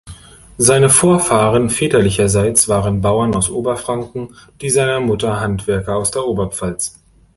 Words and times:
Seine 0.57 0.89
Vorfahren 0.89 1.69
väterlicherseits 1.69 2.67
waren 2.67 3.01
Bauern 3.01 3.35
aus 3.35 3.51
Oberfranken, 3.51 4.35
die 4.59 4.71
seiner 4.71 4.99
Mutter 4.99 5.39
Handwerker 5.39 5.95
aus 5.95 6.09
der 6.09 6.25
Oberpfalz. 6.25 6.95